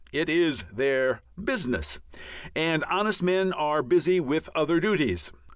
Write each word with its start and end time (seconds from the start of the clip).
It 0.11 0.29
is 0.29 0.63
their 0.73 1.21
"business," 1.43 1.99
and 2.55 2.83
honest 2.85 3.21
men 3.21 3.53
are 3.53 3.83
busy 3.83 4.19
with 4.19 4.49
other 4.55 4.79
duties. 4.79 5.31